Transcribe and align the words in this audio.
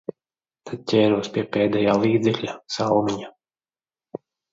Tad 0.69 0.79
ķēros 0.91 1.29
pie 1.35 1.43
pēdējā 1.57 1.93
līdzekļa– 2.05 2.55
salmiņa. 2.77 3.29